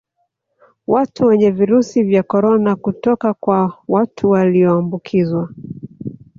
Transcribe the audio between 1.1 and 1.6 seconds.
wenye